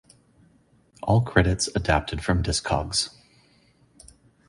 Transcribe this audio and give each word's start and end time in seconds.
All 1.03 1.21
credits 1.21 1.69
adapted 1.75 2.23
from 2.23 2.41
discogs. 2.41 3.11